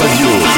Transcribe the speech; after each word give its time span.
Radio. 0.00 0.57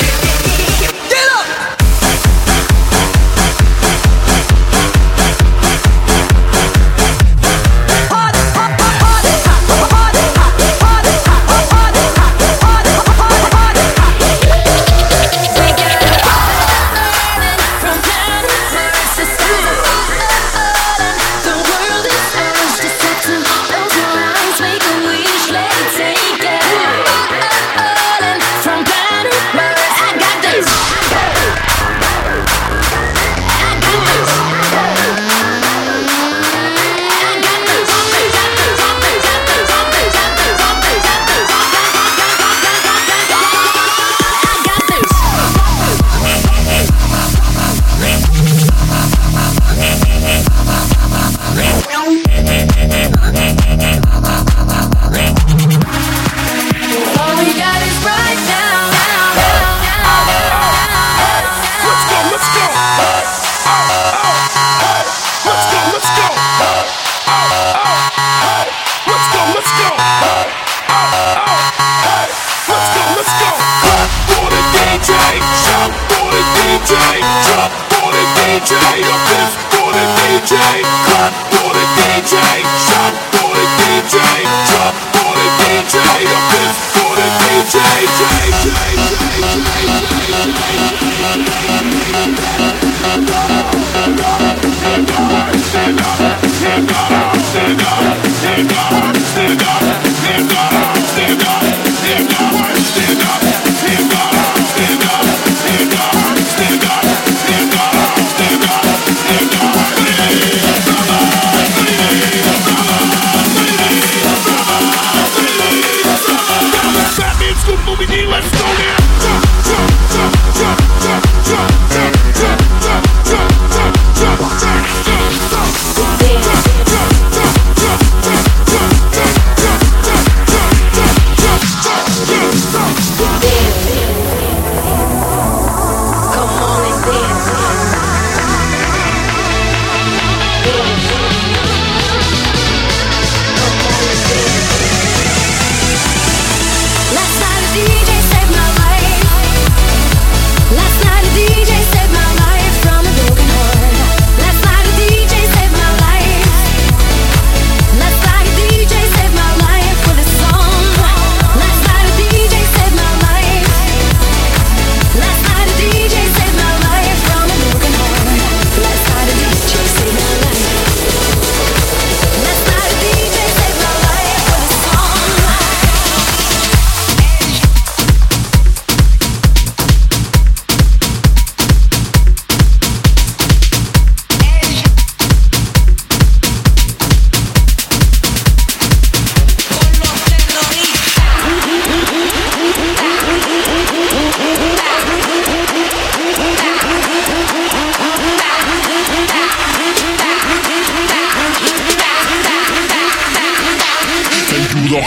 Shut 80.71 81.33
for 81.51 81.73
the 81.75 81.85
DJ, 81.99 82.39
shut 82.87 83.13
for 83.35 83.51
the 83.51 83.65
DJ, 83.75 84.70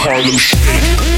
Harlem 0.05 0.37
Shake. 0.37 1.14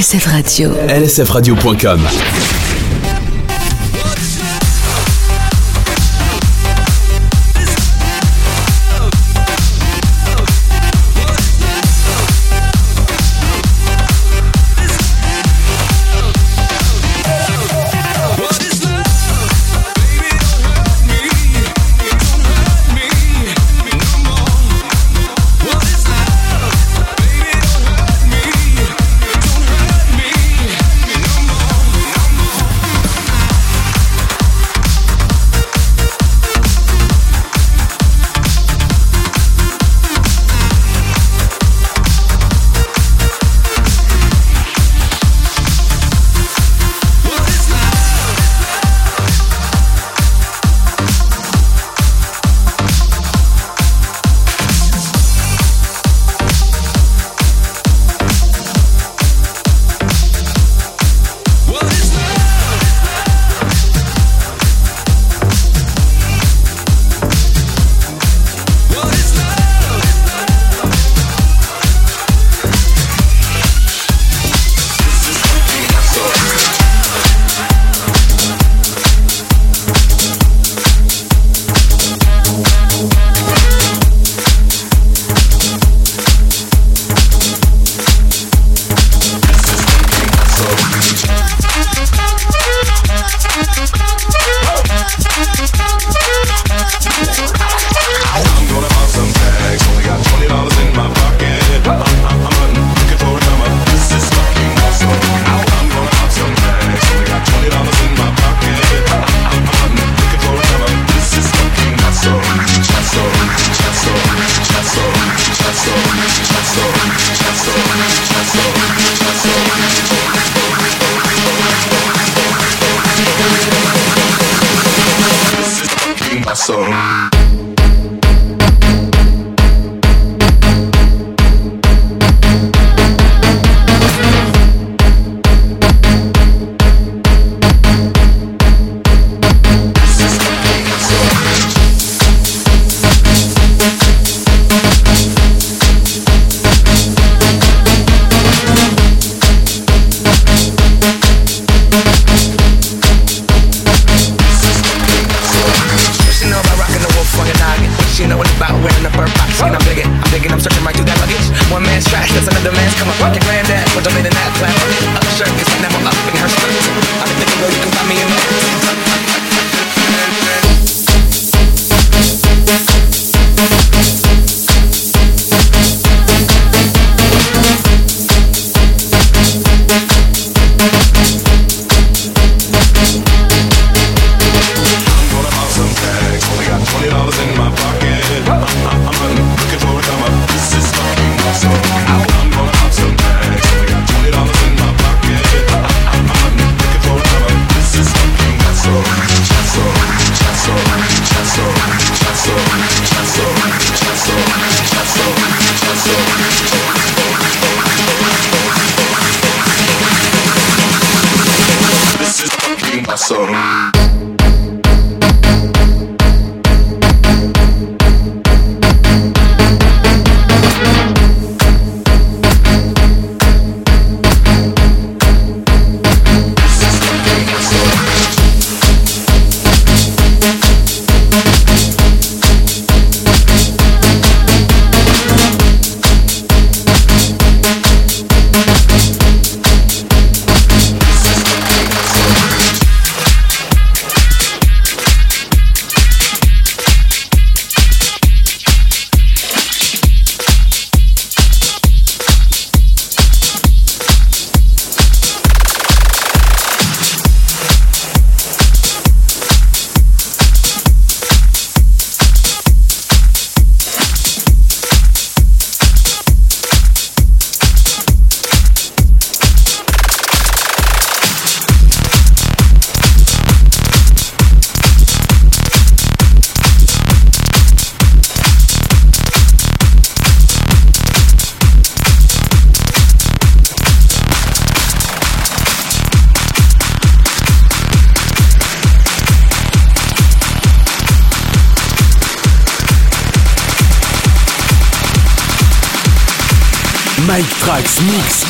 LSF 0.00 0.26
Radio. 0.26 0.70
lsfradio.com 0.88 2.59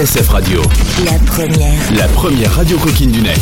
SF 0.00 0.30
Radio. 0.30 0.62
La 1.04 1.18
première. 1.26 1.92
La 1.94 2.08
première 2.08 2.54
radio 2.54 2.78
coquine 2.78 3.10
du 3.10 3.20
net. 3.20 3.38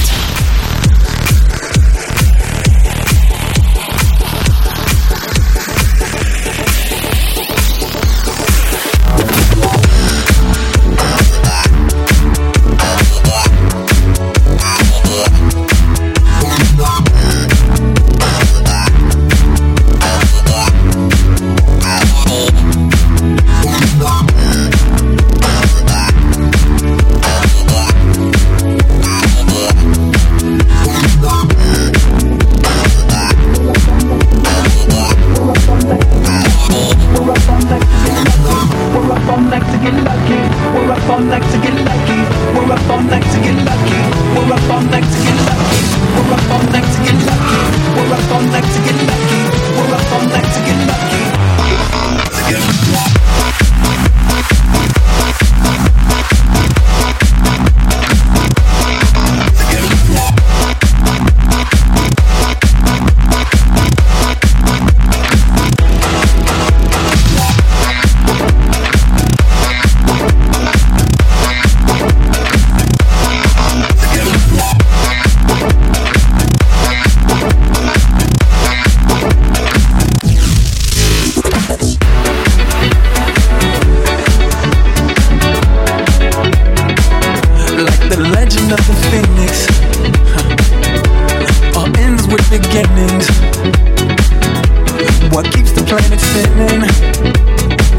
planet 95.89 96.21
spinning. 96.21 96.83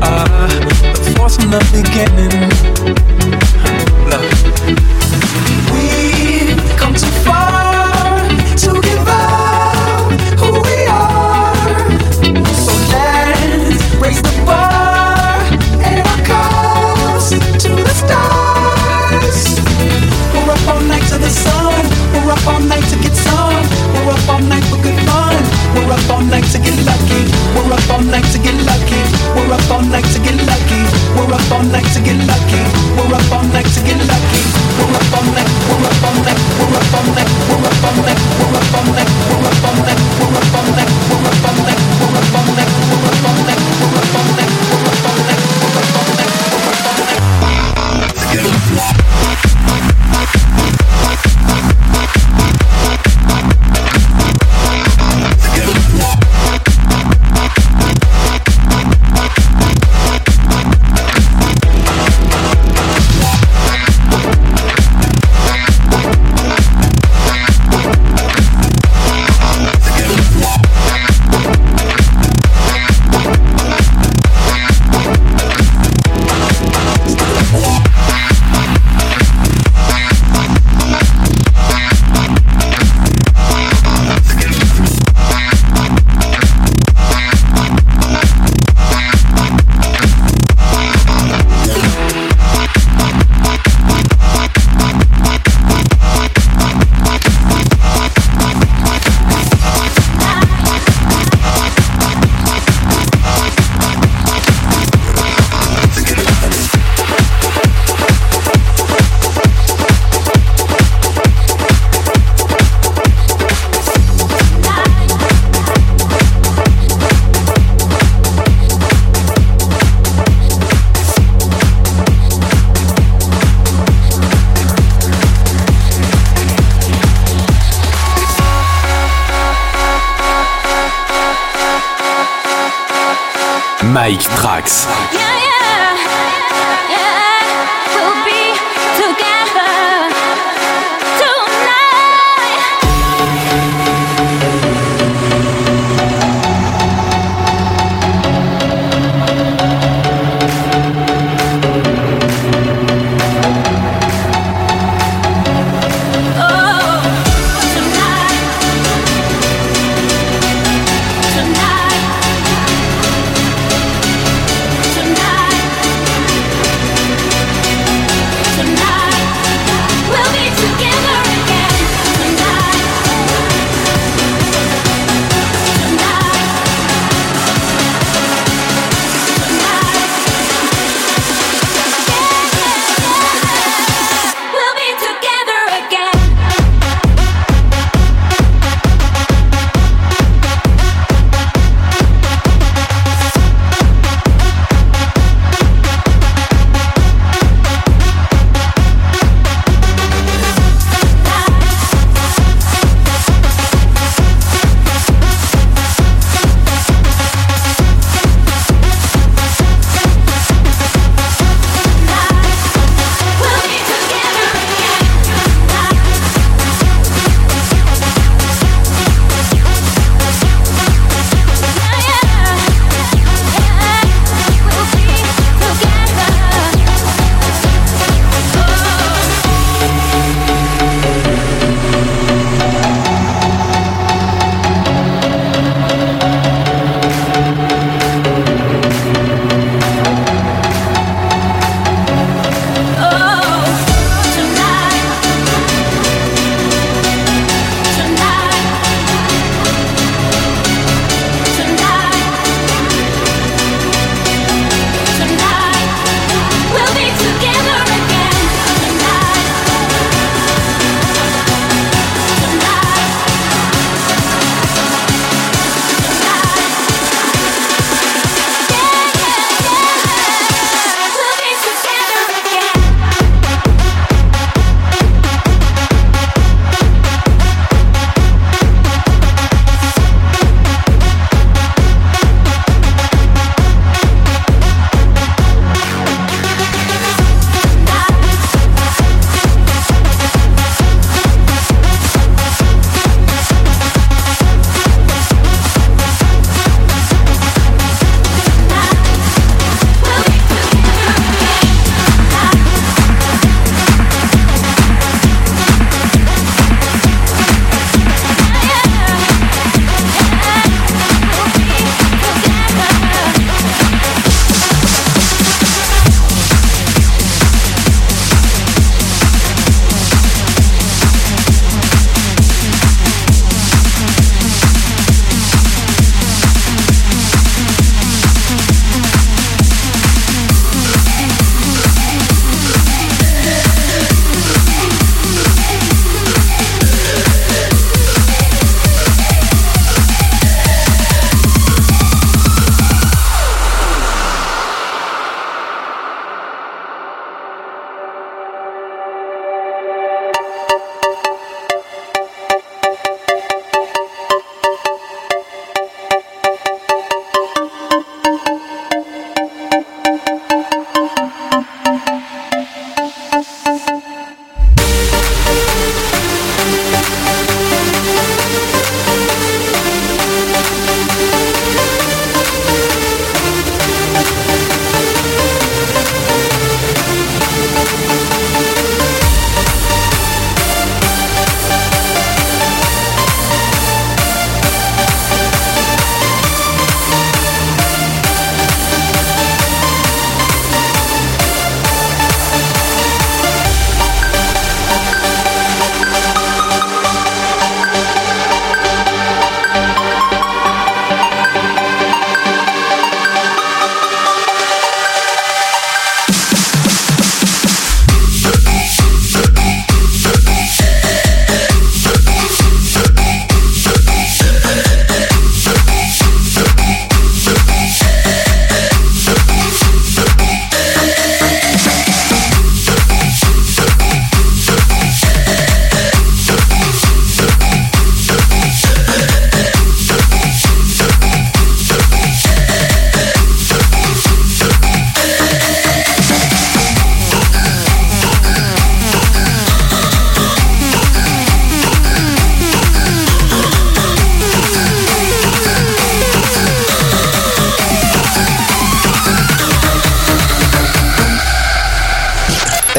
Ah, 0.02 0.48
the 0.94 1.14
force 1.18 1.38
from 1.38 1.50
the 1.50 1.60
beginning. 1.74 3.39
Up 31.50 31.58
all 31.58 31.64
night 31.66 31.86
to 31.94 32.00
get 32.02 32.18
lucky. 32.30 32.62
We're 32.94 33.10
up 33.10 33.32
all 33.34 33.44
night 33.50 33.66
to 33.66 33.82
get 33.82 33.98
lucky. 33.98 34.42
We're 34.78 34.94
up 34.94 35.14
all 35.18 35.26
night. 35.34 35.50
We're 35.66 35.82
up 35.82 36.04
all 36.06 36.14
night. 36.22 36.38
We're 36.60 36.78
up 36.78 36.94
all 36.94 37.10
night. 37.10 37.30
We're 37.50 37.66
up 37.66 37.86
all 37.90 37.98
night. 38.06 38.20
We're 38.38 38.54
up 38.54 38.74
all 38.78 38.86
night. 38.94 39.10
We're 39.10 39.50
up 39.50 39.66
all 39.66 39.82
night. 39.82 40.00
We're 40.20 40.38
up 40.38 40.54
all 40.54 40.70
night. 40.70 40.90
We're 41.10 41.26
up 41.26 41.34
all 41.34 41.58
night. 41.58 41.90
We're 42.00 42.14
up 42.14 42.36
all 42.38 42.50
night. 42.54 42.70
We're 42.80 43.10
up 43.10 43.26
all 43.26 43.42
night. 43.50 43.62
We're 43.80 43.98
up 43.98 44.14
all 44.14 44.30
night. 44.38 44.52
We're 44.70 44.86
up 44.86 45.06
all 45.10 45.18
night. 45.26 45.42
We're 45.60 45.80
up 45.80 45.96
all 45.98 46.12
night. 46.20 46.34
We're 46.40 46.70
up 46.70 46.86
all 46.86 47.02
night. 47.08 47.26
Mike 49.26 49.39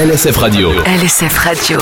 LSF 0.00 0.38
Radio. 0.38 0.70
LSF 0.86 1.36
Radio. 1.44 1.78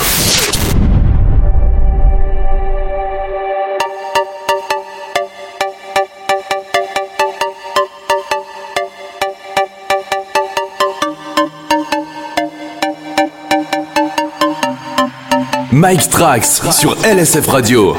Mike 15.71 16.11
Trax 16.11 16.61
sur 16.73 16.97
LSF 17.05 17.47
Radio. 17.47 17.95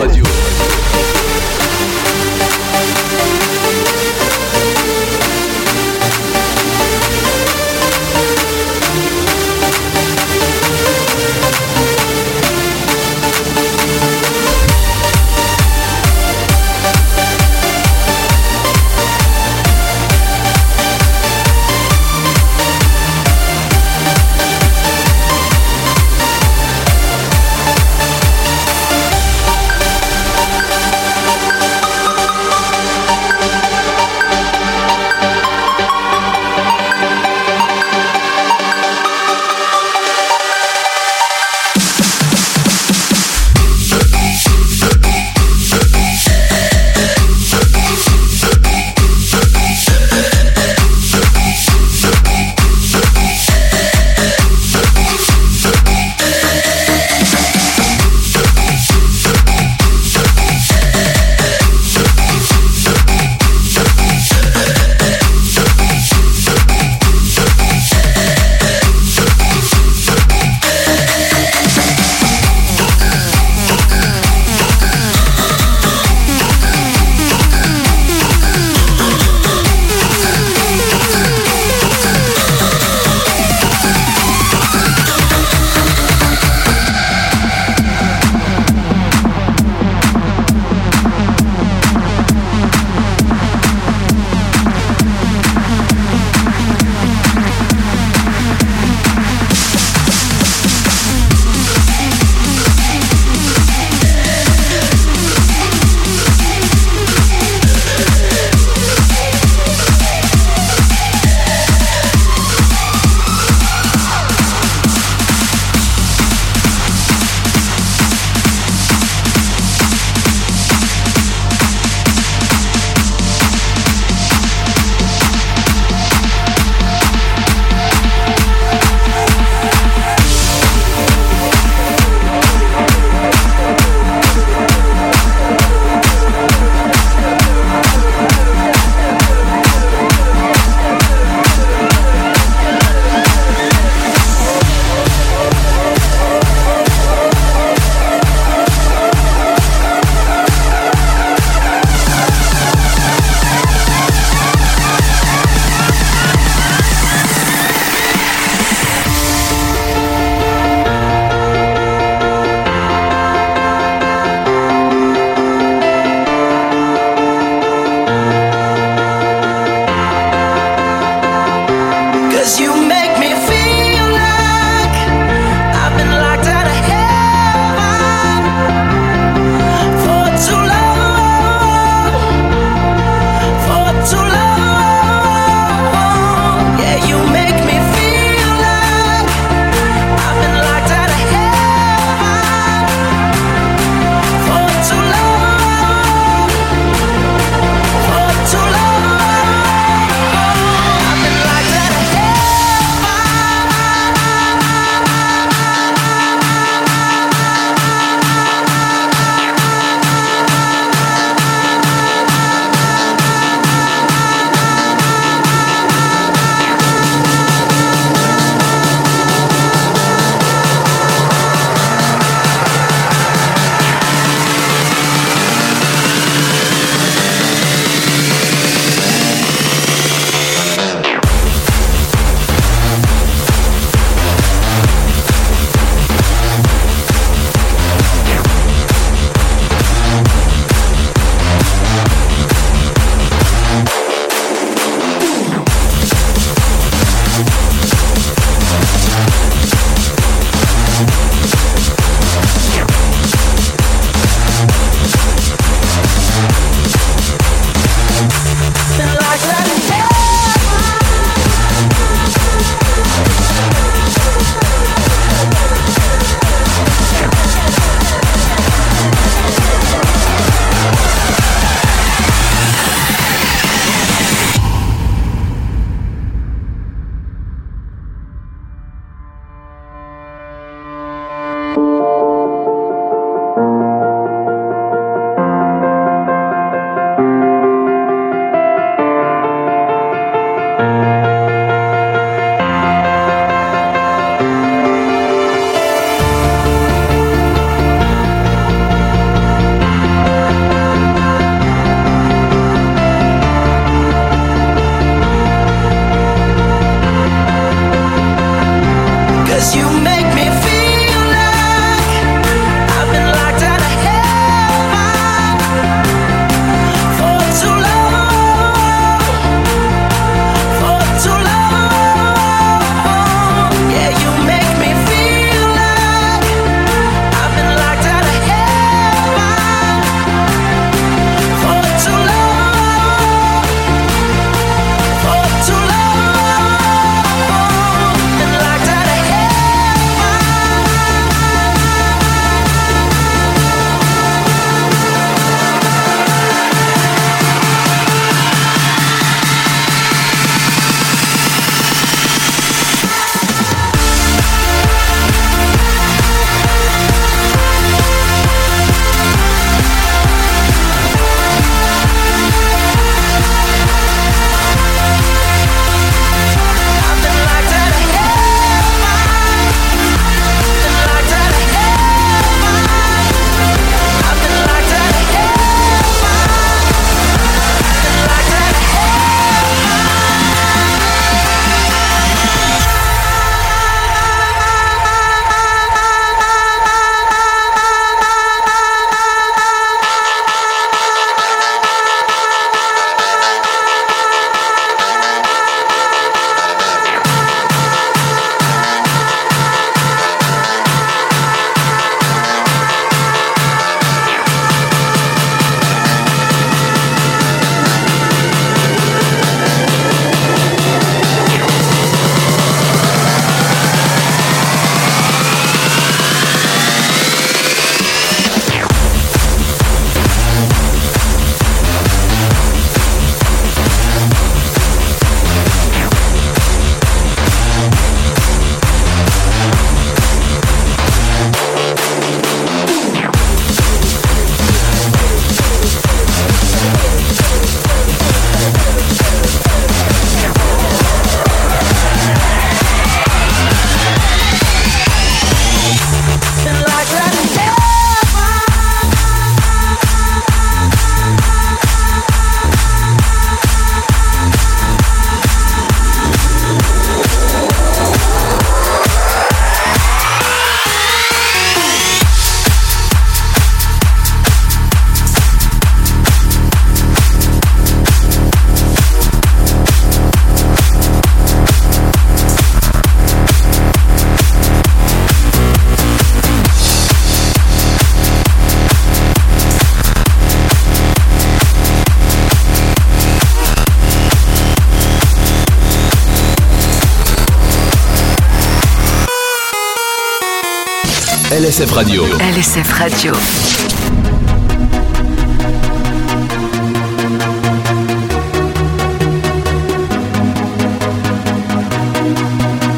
LSF 491.80 491.94
Radio. 491.94 492.24
LSF 492.40 493.00
Radio. 493.00 493.34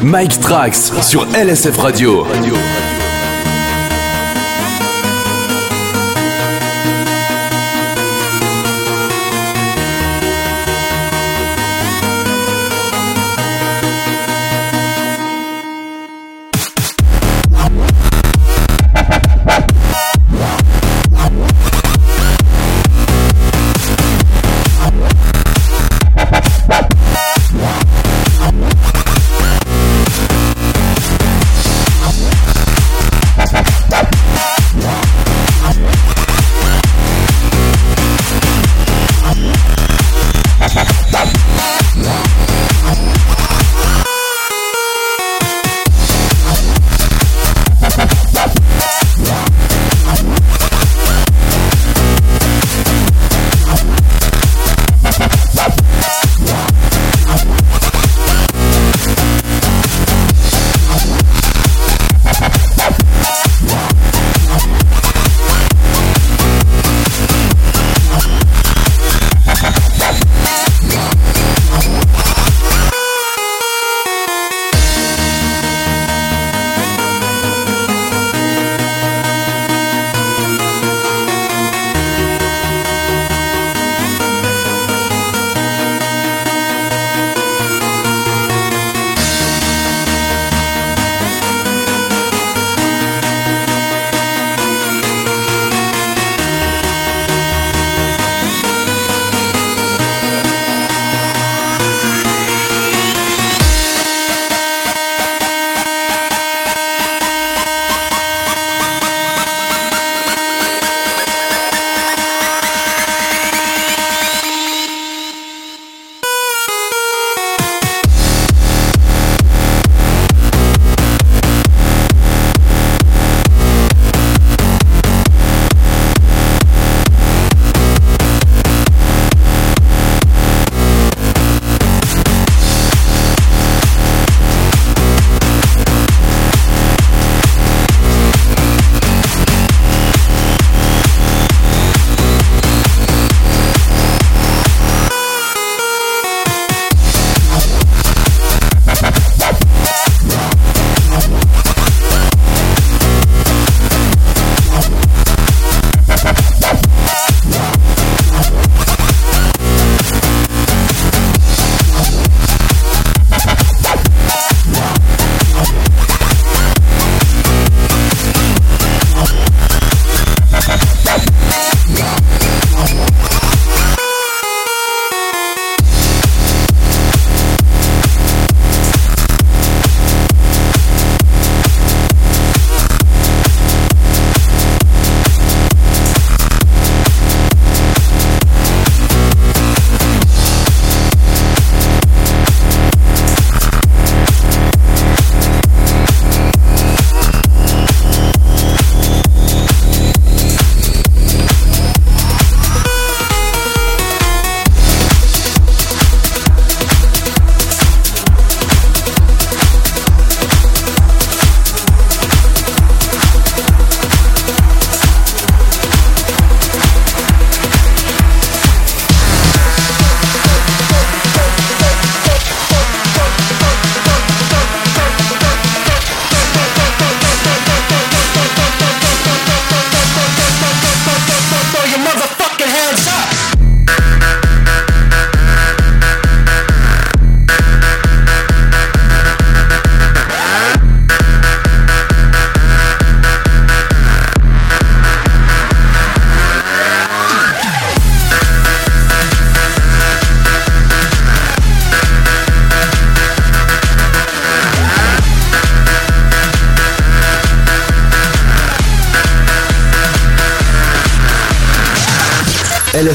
Mike 0.02 0.40
Trax 0.40 0.92
sur 1.00 1.24
LSF 1.32 1.78
Radio. 1.78 2.26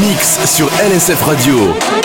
Mix 0.00 0.38
sur 0.46 0.70
LSF 0.80 1.22
Radio. 1.22 2.01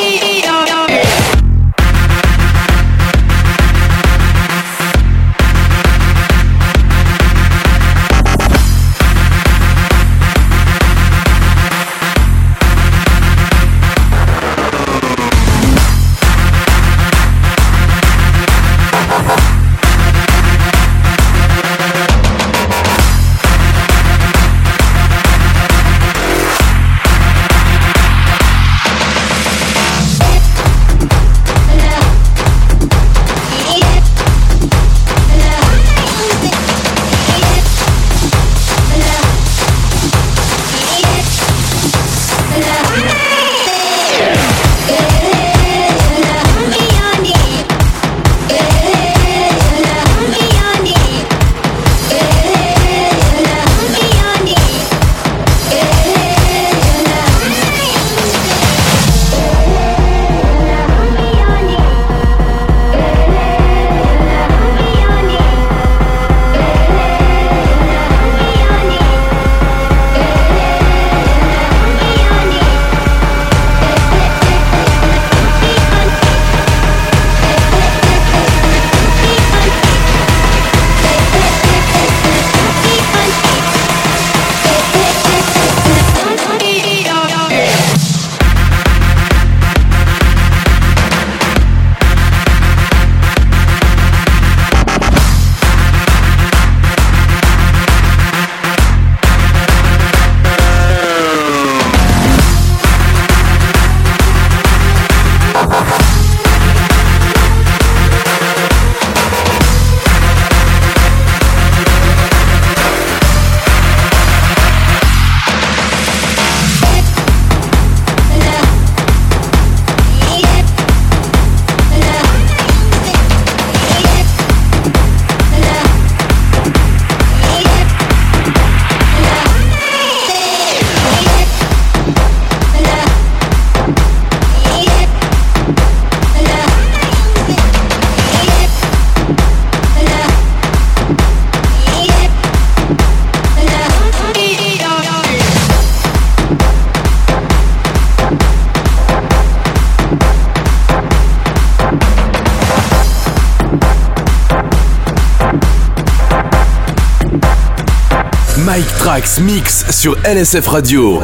Trax 159.18 159.40
Mix 159.40 159.84
sur 159.90 160.16
LSF 160.24 160.68
Radio. 160.68 161.20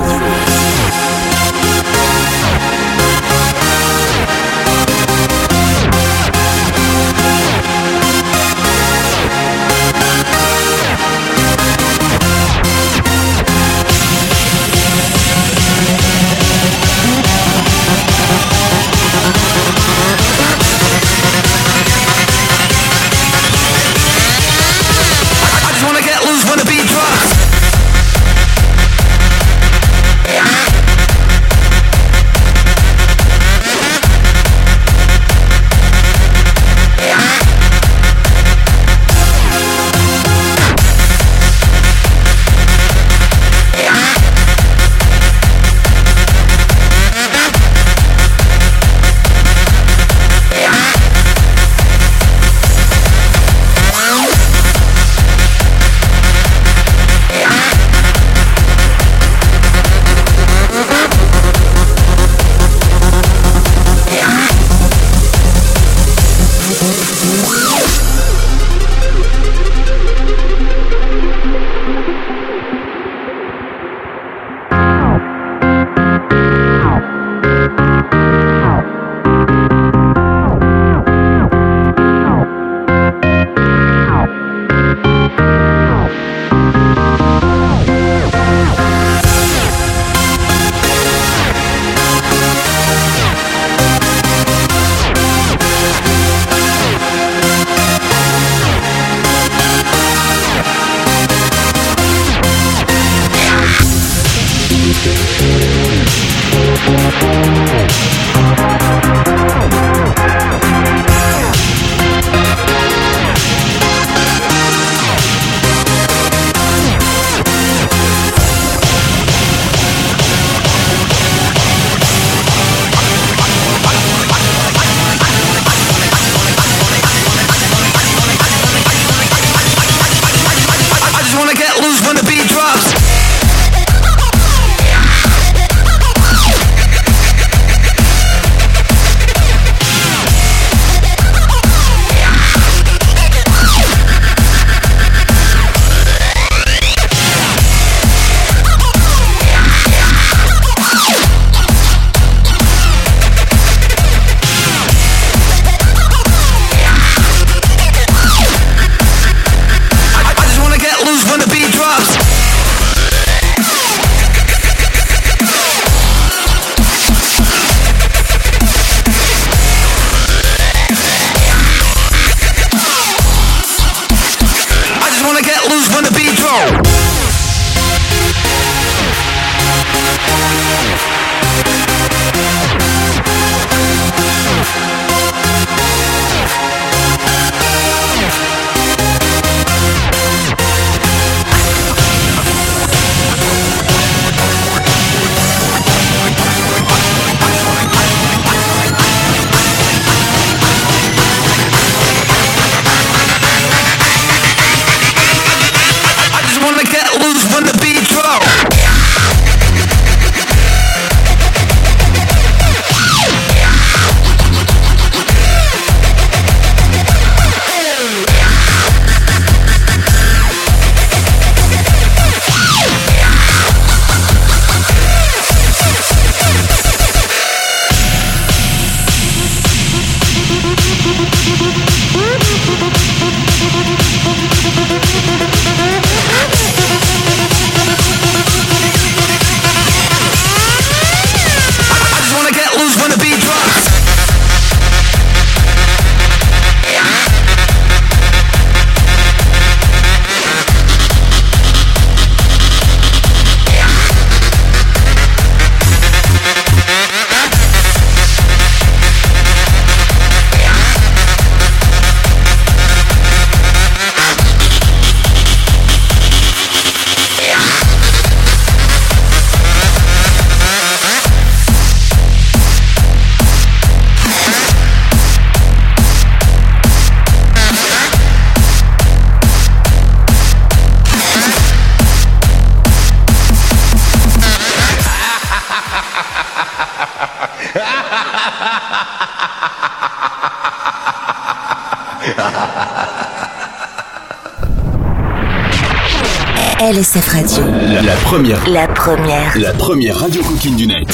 SF 297.03 297.27
Radio. 297.27 297.63
La, 298.01 298.13
première. 298.23 298.69
La 298.69 298.87
première. 298.87 299.57
La 299.57 299.73
première 299.73 300.17
radio 300.17 300.41
coquine 300.41 300.77
du 300.77 300.87
net. 300.87 301.05